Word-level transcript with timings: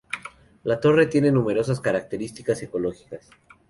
La 0.63 0.79
torre 0.79 1.05
tiene 1.05 1.31
numerosas 1.31 1.79
características 1.79 2.63
ecológicas. 2.63 3.29